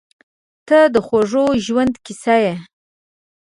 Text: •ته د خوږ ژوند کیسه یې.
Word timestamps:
•ته 0.67 0.79
د 0.93 0.95
خوږ 1.05 1.33
ژوند 1.65 1.93
کیسه 2.05 2.35
یې. 2.43 2.53